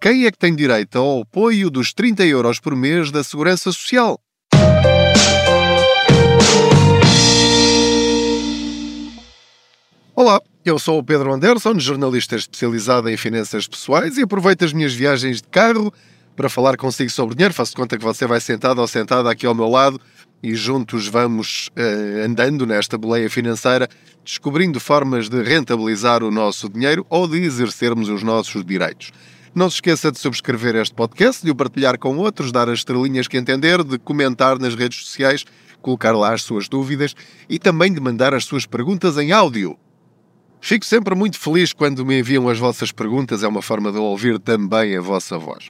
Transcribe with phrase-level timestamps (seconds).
[0.00, 4.18] quem é que tem direito ao apoio dos 30 euros por mês da Segurança Social?
[10.16, 14.94] Olá, eu sou o Pedro Anderson, jornalista especializado em finanças pessoais e aproveito as minhas
[14.94, 15.92] viagens de carro
[16.34, 17.52] para falar consigo sobre dinheiro.
[17.52, 20.00] Faço conta que você vai sentado ou sentada aqui ao meu lado
[20.42, 23.86] e juntos vamos uh, andando nesta boleia financeira,
[24.24, 29.12] descobrindo formas de rentabilizar o nosso dinheiro ou de exercermos os nossos direitos.
[29.52, 33.26] Não se esqueça de subscrever este podcast, de o partilhar com outros, dar as estrelinhas
[33.26, 35.44] que entender, de comentar nas redes sociais,
[35.82, 37.16] colocar lá as suas dúvidas
[37.48, 39.76] e também de mandar as suas perguntas em áudio.
[40.60, 44.38] Fico sempre muito feliz quando me enviam as vossas perguntas, é uma forma de ouvir
[44.38, 45.68] também a vossa voz.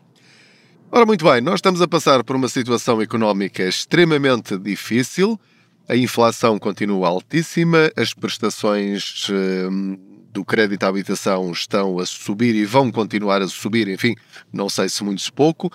[0.93, 5.41] Ora, muito bem, nós estamos a passar por uma situação económica extremamente difícil.
[5.89, 9.97] A inflação continua altíssima, as prestações hum,
[10.33, 14.15] do crédito à habitação estão a subir e vão continuar a subir, enfim,
[14.53, 15.71] não sei se muito se pouco.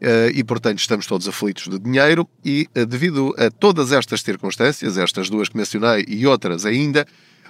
[0.00, 2.28] Eh, e, portanto, estamos todos aflitos de dinheiro.
[2.44, 7.04] E, eh, devido a todas estas circunstâncias, estas duas que mencionei e outras ainda,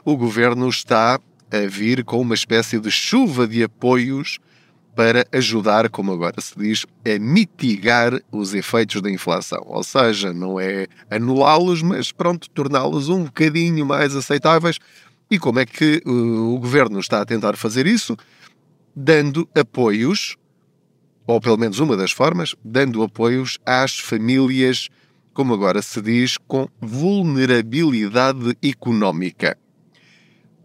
[0.04, 4.38] o governo está a vir com uma espécie de chuva de apoios
[4.94, 9.62] para ajudar, como agora se diz, a mitigar os efeitos da inflação.
[9.66, 14.78] Ou seja, não é anulá-los, mas pronto, torná-los um bocadinho mais aceitáveis.
[15.30, 18.16] E como é que uh, o governo está a tentar fazer isso?
[18.96, 20.36] Dando apoios,
[21.26, 24.88] ou pelo menos uma das formas, dando apoios às famílias,
[25.34, 29.56] como agora se diz, com vulnerabilidade económica.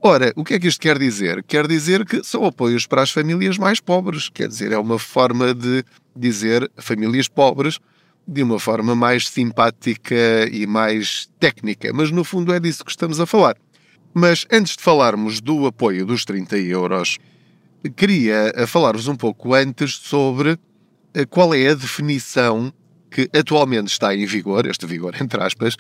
[0.02, 1.44] Ora, o que é que isto quer dizer?
[1.44, 4.30] Quer dizer que são apoios para as famílias mais pobres.
[4.30, 5.84] Quer dizer, é uma forma de
[6.16, 7.80] dizer famílias pobres
[8.28, 10.16] de uma forma mais simpática
[10.52, 11.92] e mais técnica.
[11.94, 13.56] Mas no fundo é disso que estamos a falar.
[14.14, 17.18] Mas antes de falarmos do apoio dos 30 euros,
[17.96, 20.58] queria falar-vos um pouco antes sobre
[21.14, 22.72] eh, qual é a definição
[23.10, 25.76] que atualmente está em vigor, este vigor entre aspas,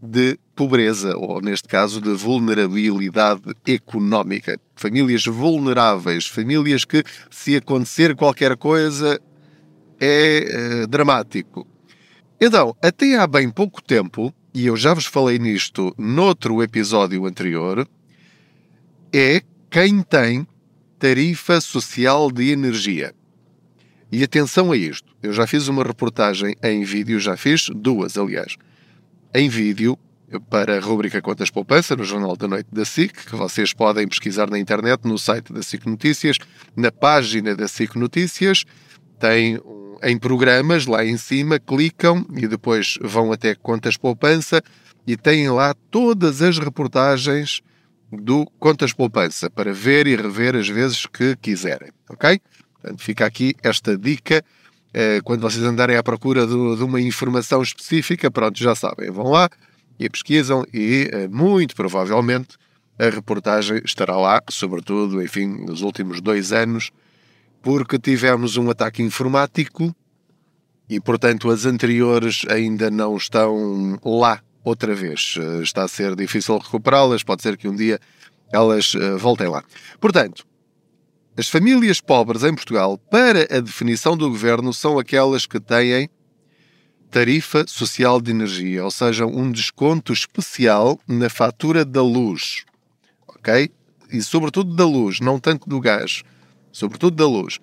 [0.00, 4.58] de pobreza, ou neste caso de vulnerabilidade económica.
[4.74, 9.18] Famílias vulneráveis, famílias que, se acontecer qualquer coisa,
[9.98, 11.66] é uh, dramático.
[12.40, 17.86] Então, até há bem pouco tempo, e eu já vos falei nisto noutro episódio anterior,
[19.12, 20.46] é quem tem
[20.98, 23.14] tarifa social de energia.
[24.10, 28.56] E atenção a isto, eu já fiz uma reportagem em vídeo, já fiz duas, aliás
[29.34, 29.98] em vídeo
[30.48, 34.48] para a rubrica Contas Poupança no Jornal da Noite da SIC, que vocês podem pesquisar
[34.48, 36.38] na internet, no site da SIC Notícias,
[36.74, 38.64] na página da SIC Notícias,
[39.20, 39.60] tem
[40.02, 44.62] em programas lá em cima, clicam e depois vão até Contas Poupança
[45.06, 47.60] e têm lá todas as reportagens
[48.12, 52.40] do Contas Poupança para ver e rever as vezes que quiserem, ok?
[52.74, 54.44] Portanto, fica aqui esta dica
[54.92, 59.50] eh, quando vocês andarem à procura de, uma informação específica, pronto, já sabem, vão lá
[59.98, 62.56] e pesquisam e eh, muito provavelmente
[62.98, 66.90] a reportagem estará lá, sobretudo, enfim, nos últimos dois anos,
[67.66, 69.92] porque tivemos um ataque informático
[70.88, 75.34] e, portanto, as anteriores ainda não estão lá outra vez.
[75.36, 77.98] Eh, está a ser difícil recuperá-las, pode ser que um dia
[78.52, 79.64] elas voltem lá.
[80.00, 80.46] Portanto,
[81.36, 86.08] as famílias pobres em Portugal, para a definição do governo, são aquelas que têm
[87.10, 92.64] tarifa social de energia, ou seja, um desconto especial na fatura da luz.
[93.26, 93.72] Ok?
[94.12, 96.22] E sobretudo da luz, não tanto do gás,
[96.76, 97.58] sobretudo da luz.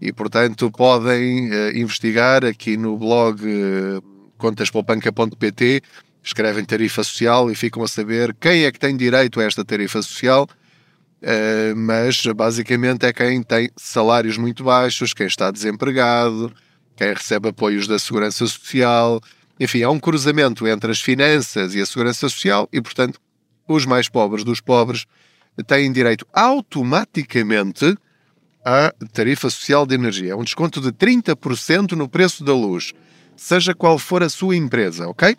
[0.00, 4.02] E portanto podem uh, investigar aqui no blog uh,
[4.36, 5.82] contaspoupanca.pt,
[6.22, 10.02] escrevem tarifa social e ficam a saber quem é que tem direito a esta tarifa
[10.02, 10.46] social
[11.20, 16.52] Uh, mas basicamente é quem tem salários muito baixos, quem está desempregado,
[16.96, 19.20] quem recebe apoios da Segurança Social.
[19.58, 23.20] Enfim, há um cruzamento entre as finanças e a Segurança Social e, portanto,
[23.66, 25.06] os mais pobres dos pobres
[25.66, 27.96] têm direito automaticamente
[28.68, 30.32] à tarifa social de energia.
[30.32, 32.92] É um desconto de 30% no preço da luz,
[33.34, 35.36] seja qual for a sua empresa, ok?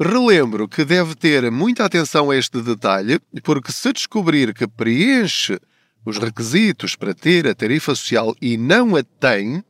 [0.00, 5.58] Relembro que deve ter muita atenção a este detalhe, porque se descobrir que preenche
[6.04, 9.64] os requisitos para ter a tarifa social e não a tem,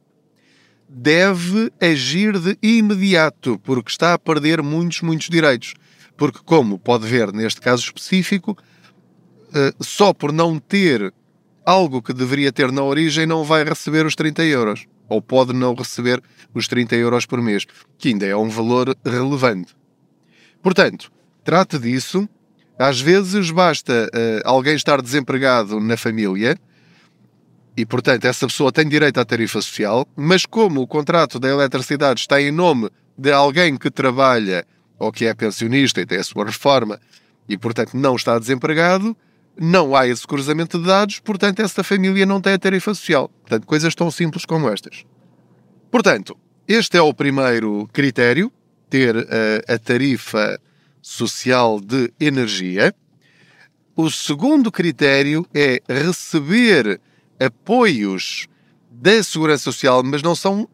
[0.87, 5.75] deve agir de imediato, porque está a perder muitos, muitos direitos.
[6.17, 8.57] Porque, como pode ver neste caso específico,
[9.55, 11.13] eh, só por não ter
[11.65, 14.87] algo que deveria ter na origem, não vai receber os 30 euros.
[15.09, 16.23] Ou pode não receber
[16.55, 17.67] os 30 euros por mês,
[17.99, 19.75] que ainda é um valor relevante.
[20.63, 21.13] Portanto,
[21.43, 22.29] trate disso.
[22.79, 26.59] Às vezes basta uh, alguém estar desempregado na família
[27.77, 32.21] e, portanto, essa pessoa tem direito à tarifa social, mas como o contrato da eletricidade
[32.21, 34.65] está em nome de alguém que trabalha
[34.99, 37.01] ou que é pensionista e tem a sua reforma
[37.49, 39.17] e, portanto, não está desempregado,
[39.56, 43.29] não há esse cruzamento de dados, portanto, essa família não tem a tarifa social.
[43.29, 45.05] Portanto, coisas tão simples como estas.
[45.91, 46.37] Portanto,
[46.67, 48.53] este é o primeiro critério,
[48.91, 50.59] ter a, a tarifa
[51.01, 52.95] social de energia.
[53.95, 57.01] O segundo critério é receber
[57.39, 58.49] apoios
[58.91, 60.69] da Segurança Social, mas não são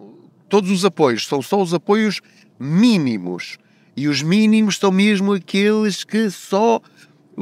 [0.48, 2.20] todos os apoios, são só os apoios
[2.58, 3.58] mínimos.
[3.96, 6.80] E os mínimos são mesmo aqueles que só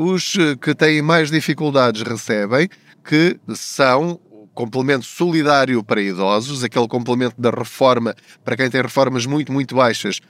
[0.01, 2.69] os que têm mais dificuldades recebem,
[3.05, 8.15] que são o complemento solidário para idosos, aquele complemento da reforma
[8.45, 10.21] para quem tem reformas muito, muito baixas,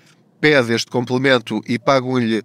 [0.41, 2.43] pede este complemento e pagam-lhe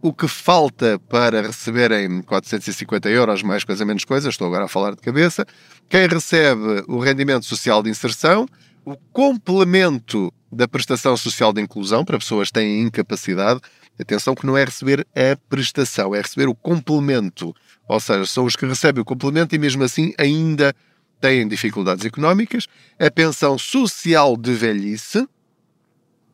[0.00, 4.92] o que falta para receberem 450 euros, mais coisa menos coisa, estou agora a falar
[4.92, 5.44] de cabeça.
[5.88, 8.46] Quem recebe o rendimento social de inserção,
[8.84, 13.60] o complemento da prestação social de inclusão para pessoas que têm incapacidade.
[14.00, 17.54] Atenção que não é receber a prestação, é receber o complemento.
[17.88, 20.74] Ou seja, são os que recebem o complemento e mesmo assim ainda
[21.20, 22.66] têm dificuldades económicas.
[22.98, 25.26] A pensão social de velhice,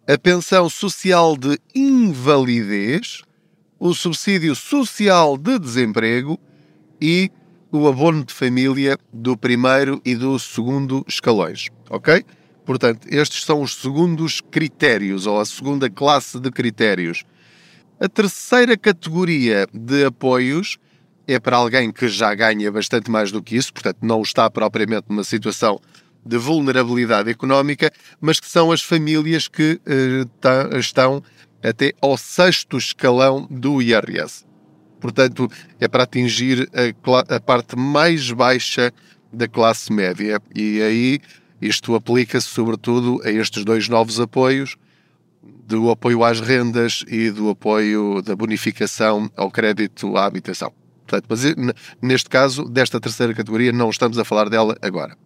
[0.06, 3.22] a pensão social de invalidez,
[3.78, 6.38] o subsídio social de desemprego
[7.00, 7.30] e
[7.72, 12.24] o abono de família do primeiro e do segundo escalões, ok?
[12.64, 17.24] Portanto, estes são os segundos critérios ou a segunda classe de critérios.
[18.00, 20.78] A terceira categoria de apoios
[21.26, 25.06] é para alguém que já ganha bastante mais do que isso, portanto, não está propriamente
[25.08, 25.80] numa situação
[26.26, 31.22] de vulnerabilidade económica, mas que são as famílias que eh, estão
[31.62, 34.44] até ao sexto escalão do IRS.
[35.00, 38.92] Portanto, é para atingir a, a parte mais baixa
[39.32, 40.40] da classe média.
[40.54, 41.20] E aí
[41.60, 44.76] isto aplica-se sobretudo a estes dois novos apoios,
[45.66, 50.72] do apoio às rendas e do apoio da bonificação ao crédito à habitação.
[51.06, 51.40] Portanto, mas
[52.00, 55.16] neste caso, desta terceira categoria, não estamos a falar dela agora.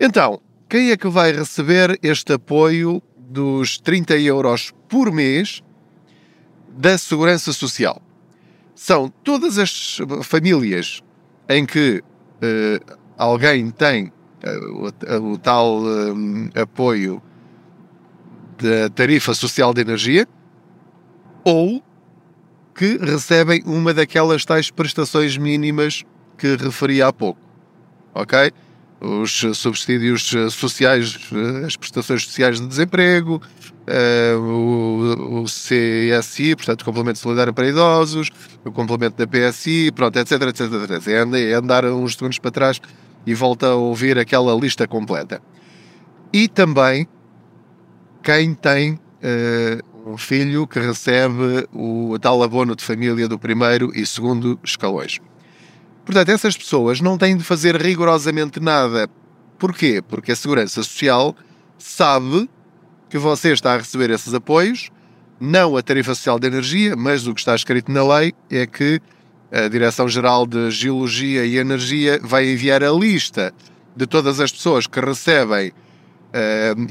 [0.00, 5.62] Então, quem é que vai receber este apoio dos 30 euros por mês
[6.68, 8.00] da Segurança Social.
[8.74, 11.02] São todas as famílias
[11.48, 17.22] em que uh, alguém tem uh, o, o, tal uh, apoio
[18.58, 20.26] da tarifa social de energia
[21.44, 21.82] ou
[22.74, 26.04] que recebem uma daquelas tais prestações mínimas
[26.36, 27.40] que referi há pouco.
[28.14, 28.52] Ok?
[29.00, 31.18] os subsídios sociais,
[31.66, 33.42] as prestações sociais de desemprego,
[33.86, 38.30] eh, o, CSI, portanto, o complemento solidário para idosos,
[38.64, 40.60] o complemento da PSI, pronto, etc, etc,
[40.90, 41.08] etc.
[41.36, 42.80] É andar uns segundos para trás
[43.26, 45.42] e volta a ouvir aquela lista completa.
[46.32, 47.06] E também
[48.26, 54.04] quem tem uh, um filho que recebe o tal abono de família do primeiro e
[54.04, 55.20] segundo escalões.
[56.04, 59.08] Portanto, essas pessoas não têm de fazer rigorosamente nada.
[59.56, 60.02] Porquê?
[60.02, 61.36] Porque a Segurança Social
[61.78, 62.50] sabe
[63.08, 64.90] que você está a receber esses apoios,
[65.38, 69.00] não a tarifa social de energia, mas o que está escrito na lei é que
[69.52, 73.54] a Direção-Geral de Geologia e Energia vai enviar a lista
[73.94, 75.72] de todas as pessoas que recebem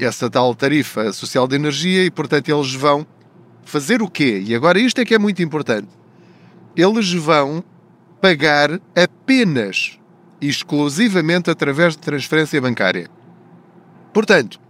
[0.00, 3.06] essa tal tarifa social de energia e, portanto, eles vão
[3.64, 4.42] fazer o quê?
[4.46, 5.88] E agora isto é que é muito importante.
[6.76, 7.62] Eles vão
[8.20, 9.98] pagar apenas
[10.40, 13.08] exclusivamente através de transferência bancária.
[14.12, 14.60] Portanto,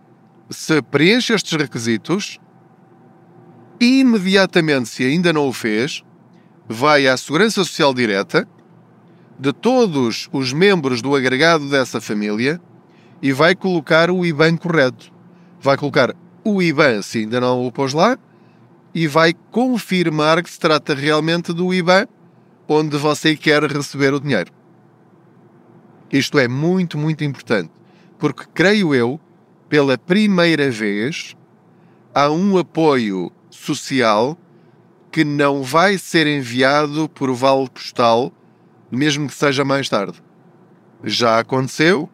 [0.51, 2.39] se preenche estes requisitos,
[3.81, 6.03] imediatamente, se ainda não o fez,
[6.69, 8.49] vai à Segurança Social Direta
[9.39, 12.61] de todos os membros do agregado dessa família
[13.27, 15.13] e vai colocar o IBAN correto.
[15.61, 16.15] Vai colocar
[16.45, 18.17] o IBAN, se ainda não o pôs lá,
[18.95, 22.07] e vai confirmar que se trata realmente do IBAN
[22.69, 24.53] onde você quer receber o dinheiro.
[26.09, 27.73] Isto é muito, muito importante,
[28.17, 29.19] porque creio eu,
[29.69, 31.37] pela primeira vez,
[32.15, 34.39] há um apoio social
[35.11, 38.33] que não vai ser enviado por vale postal,
[38.89, 40.23] mesmo que seja mais tarde.
[41.03, 42.09] Já aconteceu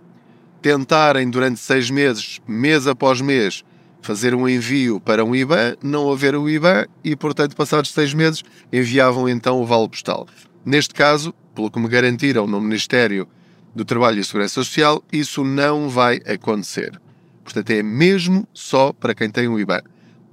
[0.62, 3.64] tentarem durante seis meses, mês após mês,
[4.00, 8.42] fazer um envio para um IBAN, não haver o IBAN e, portanto, passados seis meses,
[8.72, 10.26] enviavam então o vale postal.
[10.64, 13.28] Neste caso, pelo que me garantiram no Ministério
[13.74, 17.00] do Trabalho e Segurança Social, isso não vai acontecer.
[17.42, 19.82] Portanto, é mesmo só para quem tem um IBAN.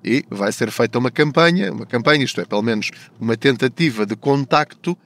[0.03, 4.15] E vai ser feita uma campanha, uma campanha, isto é, pelo menos uma tentativa de
[4.15, 4.98] contacto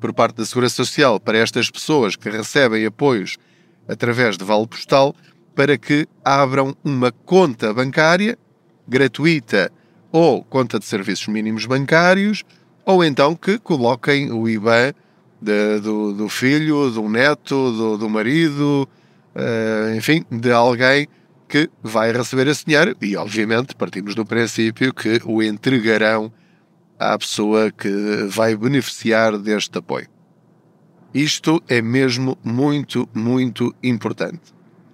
[0.00, 3.36] por parte da Segurança Social para estas pessoas que recebem apoios
[3.88, 5.14] através de vale postal
[5.54, 8.38] para que abram uma conta bancária
[8.86, 9.70] gratuita
[10.10, 12.44] ou conta de serviços mínimos bancários,
[12.84, 14.92] ou então que coloquem o IBAN
[15.40, 18.88] de, do, do, filho, do neto, do, do marido,
[19.34, 21.08] uh, enfim, de alguém
[21.48, 26.32] que vai receber esse dinheiro e, obviamente, partimos do princípio que o entregarão
[26.98, 27.90] à pessoa que
[28.28, 30.08] vai beneficiar deste apoio.
[31.14, 34.40] Isto é mesmo muito, muito importante.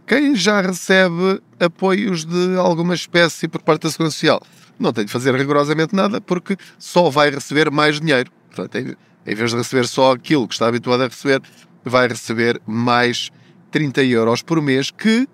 [0.06, 4.42] Quem já recebe apoios de alguma espécie por parte da Segurança Social
[4.78, 8.30] não tem de fazer rigorosamente nada porque só vai receber mais dinheiro.
[8.50, 8.96] Portanto,
[9.26, 11.42] em vez de receber só aquilo que está habituado a receber,
[11.84, 13.30] vai receber mais
[13.70, 15.28] 30 euros por mês que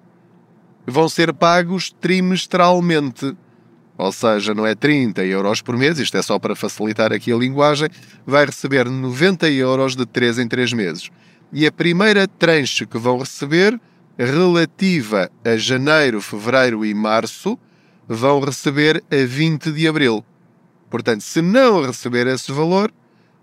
[0.87, 3.37] vão ser pagos trimestralmente.
[3.97, 7.37] Ou seja, não é 30 euros por mês, isto é só para facilitar aqui a
[7.37, 7.89] linguagem,
[8.27, 11.11] vai receber 90 euros de 3 em 3 meses.
[11.53, 13.81] E a primeira tranche que vão receber,
[14.19, 17.57] relativa a janeiro, fevereiro e março,
[18.09, 20.25] vão receber a 20 de abril.
[20.91, 22.93] Portanto, se não receber esse valor,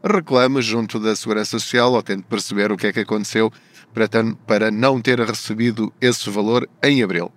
[0.04, 3.52] reclame junto da Segurança Social ou tente perceber o que é que aconteceu
[4.46, 7.32] para não ter recebido esse valor em abril.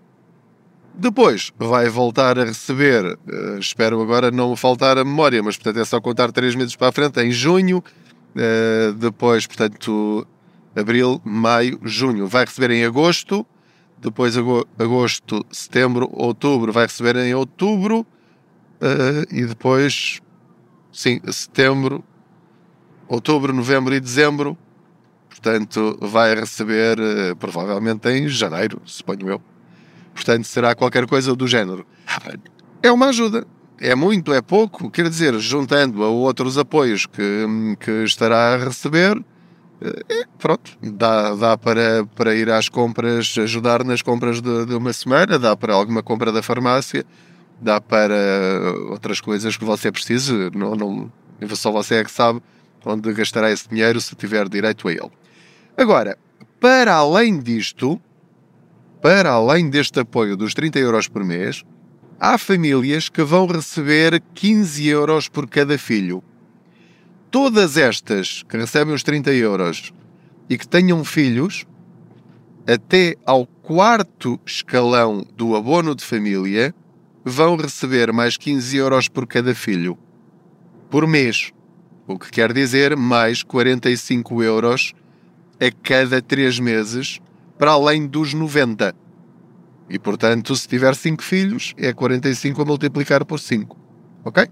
[0.97, 5.85] Depois vai voltar a receber, uh, espero agora não faltar a memória, mas portanto é
[5.85, 10.25] só contar três meses para a frente, em junho, uh, depois, portanto,
[10.75, 13.45] abril, maio, junho, vai receber em agosto,
[13.99, 14.37] depois
[14.79, 18.07] agosto, setembro, outubro, vai receber em outubro,
[18.81, 20.21] uh, e depois,
[20.93, 22.05] sim, setembro,
[23.09, 24.57] outubro, novembro e dezembro,
[25.29, 26.97] portanto, vai receber
[27.41, 29.53] provavelmente em janeiro, suponho eu.
[30.14, 31.87] Portanto, será qualquer coisa do género.
[32.83, 33.47] É uma ajuda.
[33.80, 39.21] É muito, é pouco, quer dizer, juntando a outros apoios que, que estará a receber,
[39.83, 44.92] é, pronto, dá, dá para, para ir às compras, ajudar nas compras de, de uma
[44.92, 47.04] semana, dá para alguma compra da farmácia,
[47.61, 48.14] dá para
[48.90, 51.12] outras coisas que você precise, não, não,
[51.50, 52.40] só você é que sabe
[52.87, 55.11] onde gastará esse dinheiro se tiver direito a ele.
[55.76, 56.16] Agora,
[56.61, 58.00] para além disto,
[59.04, 61.62] para além deste apoio dos 30 euros por mês,
[62.18, 66.25] há famílias que vão receber 15 euros por cada filho.
[67.30, 69.92] Todas estas que recebem os 30 euros
[70.49, 71.66] e que tenham filhos,
[72.66, 76.75] até ao quarto escalão do abono de família,
[77.23, 79.99] vão receber mais 15 euros por cada filho
[80.88, 81.52] por mês,
[82.06, 84.94] o que quer dizer mais 45 euros
[85.61, 87.20] a cada três meses
[87.58, 88.94] para além dos 90.
[89.88, 93.76] E portanto, se tiver 5 filhos, é 45 a multiplicar por 5.
[94.25, 94.46] Ok?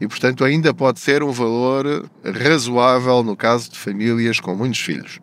[0.00, 5.20] E portanto, ainda pode ser um valor razoável no caso de famílias com muitos filhos.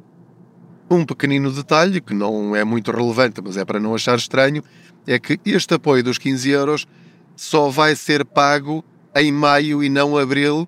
[0.90, 4.64] Um pequenino detalhe, que não é muito relevante, mas é para não achar estranho,
[5.06, 6.88] é que este apoio dos 15 euros
[7.36, 8.84] só vai ser pago
[9.16, 10.68] em maio e não abril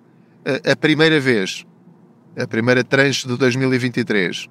[0.69, 1.65] a primeira vez.
[2.37, 4.49] A primeira tranche de 2023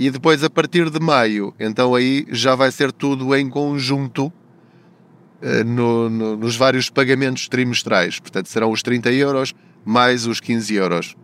[0.00, 5.62] e depois a partir de maio, então aí já vai ser tudo em conjunto uh,
[5.66, 8.18] no, no, nos vários pagamentos trimestrais.
[8.18, 9.54] Portanto, serão os 30 euros
[9.84, 11.16] mais os 15 euros.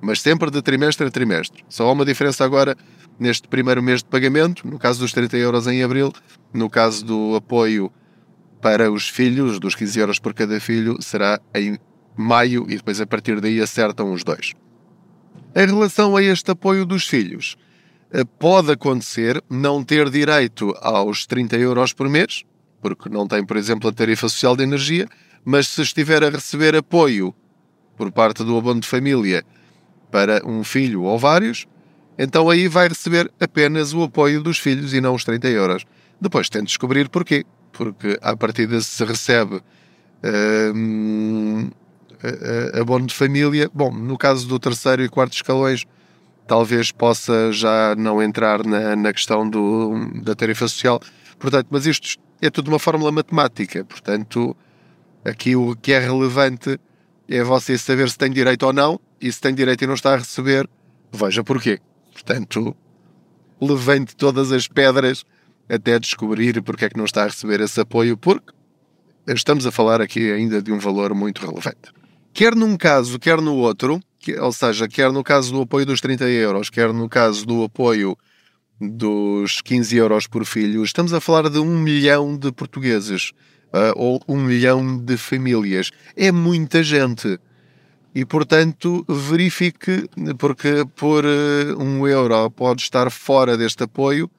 [0.00, 1.64] Mas sempre de trimestre a trimestre.
[1.68, 2.76] Só há uma diferença agora
[3.18, 6.12] neste primeiro mês de pagamento, no caso dos 30 euros em abril,
[6.54, 7.90] no caso do apoio
[8.60, 11.76] para os filhos, dos 15 euros por cada filho, será em
[12.16, 14.52] maio e depois a partir daí acertam os dois.
[15.56, 17.71] Em relação a este apoio dos filhos, eh,
[18.38, 22.44] pode acontecer não ter direito aos 30 euros por mês,
[22.80, 25.08] porque não tem, por exemplo, a tarifa social de energia,
[25.44, 27.34] mas se estiver a receber apoio
[27.96, 29.44] por parte do abono de família
[30.10, 31.66] para um filho ou vários,
[32.18, 35.84] então aí vai receber apenas o apoio dos filhos e não os 30 euros.
[36.20, 37.44] Depois tente descobrir porquê.
[37.72, 39.62] Porque à partida se recebe
[40.74, 41.70] hum,
[42.78, 43.70] abono de família.
[43.72, 45.86] Bom, no caso do terceiro e quarto escalões,
[46.52, 51.00] talvez possa já não entrar na, na questão do, da tarifa social.
[51.38, 53.82] Portanto, mas isto é tudo uma fórmula matemática.
[53.86, 54.54] Portanto,
[55.24, 56.78] aqui o que é relevante
[57.26, 60.12] é você saber se tem direito ou não, e se tem direito e não está
[60.12, 60.68] a receber,
[61.10, 61.80] veja porquê.
[62.12, 62.76] Portanto,
[63.58, 65.24] levante todas as pedras
[65.70, 68.52] até descobrir porque é que não está a receber esse apoio, porque
[69.26, 71.90] estamos a falar aqui ainda de um valor muito relevante.
[72.34, 74.02] Quer num caso, quer no outro,
[74.40, 78.16] ou seja, quer no caso do apoio dos 30 euros, quer no caso do apoio
[78.80, 83.32] dos 15 euros por filho, estamos a falar de um milhão de portugueses
[83.68, 85.90] uh, ou um milhão de famílias.
[86.16, 87.38] É muita gente.
[88.14, 91.24] e, portanto, verifique, porque por
[91.78, 94.30] um euro pode estar fora deste apoio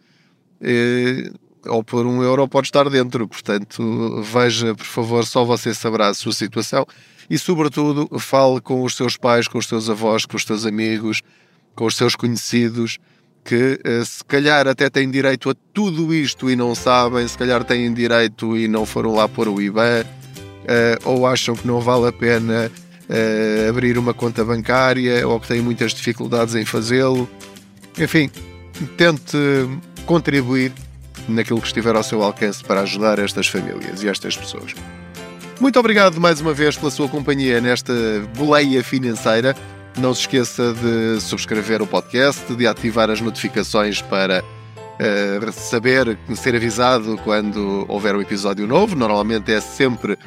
[1.68, 3.28] ou por um euro pode estar dentro.
[3.28, 6.86] Portanto, veja, por favor, só você saberá a sua situação
[7.30, 11.22] e, sobretudo, fale com os seus pais, com os seus avós, com os seus amigos,
[11.76, 13.00] com os seus conhecidos,
[13.44, 17.64] que eh, se calhar até têm direito a tudo isto e não sabem, se calhar
[17.64, 20.06] têm direito e não foram lá pôr o IBAN,
[20.66, 22.72] eh, ou acham que não vale a pena
[23.10, 27.30] eh, abrir uma conta bancária, ou que têm muitas dificuldades em fazê-lo.
[27.98, 28.30] Enfim,
[28.98, 29.38] tente
[30.06, 30.72] contribuir
[31.28, 34.74] naquilo que estiver ao seu alcance para ajudar estas famílias e estas pessoas.
[35.60, 37.94] Muito obrigado mais uma vez pela sua companhia nesta
[38.36, 39.56] boleia financeira.
[39.98, 46.56] Não se esqueça de subscrever o podcast, de ativar as notificações para uh, saber, ser
[46.56, 48.96] avisado quando houver um episódio novo.
[48.96, 50.18] Normalmente é sempre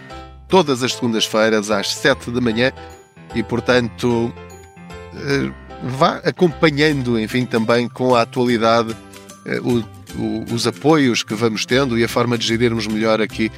[0.49, 2.73] todas as segundas-feiras às 7 da manhã
[3.35, 4.33] e, portanto,
[5.12, 9.96] uh, vá acompanhando, enfim, também com a atualidade uh, o
[10.52, 13.50] os apoios que vamos tendo e a forma de gerirmos melhor aqui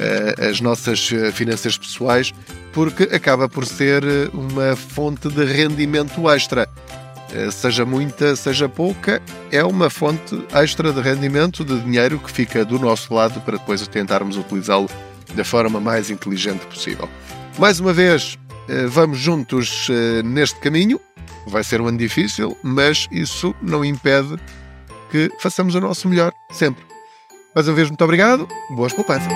[0.00, 2.32] uh, as nossas eh, finanças pessoais,
[2.72, 6.68] porque acaba por ser eh, uma fonte de rendimento extra.
[7.32, 9.20] Uh, seja muita, seja pouca,
[9.50, 13.86] é uma fonte extra de rendimento, de dinheiro que fica do nosso lado para depois
[13.88, 14.88] tentarmos utilizá-lo
[15.34, 17.08] da forma mais inteligente possível.
[17.58, 18.38] Mais uma vez,
[18.90, 19.88] vamos juntos
[20.24, 21.00] neste caminho.
[21.48, 24.36] Vai ser um ano difícil, mas isso não impede
[25.10, 26.84] que façamos o nosso melhor sempre.
[27.54, 28.46] Mais uma vez, muito obrigado.
[28.74, 29.32] Boas poupanças.